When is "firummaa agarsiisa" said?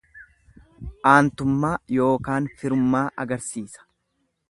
2.63-3.91